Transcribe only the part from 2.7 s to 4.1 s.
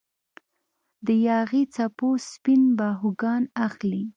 باهوګان اخلي